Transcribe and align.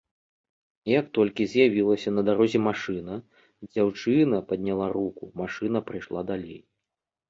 Як 0.99 1.05
толькі 1.17 1.47
з'явілася 1.51 2.15
на 2.17 2.21
дарозе 2.31 2.63
машына, 2.69 3.21
дзяўчына 3.71 4.37
падняла 4.51 4.93
руку, 4.99 5.23
машына 5.45 5.77
прайшла 5.89 6.31
далей. 6.37 6.61